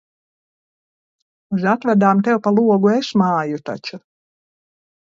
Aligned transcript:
Uz 1.57 1.69
atvadām 1.73 2.25
tev 2.31 2.41
pa 2.49 2.57
logu 2.57 2.93
es 2.97 3.13
māju 3.25 3.63
taču. 3.71 4.05